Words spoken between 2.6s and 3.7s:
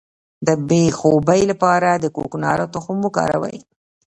تخم وکاروئ